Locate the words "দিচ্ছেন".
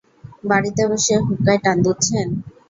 1.85-2.27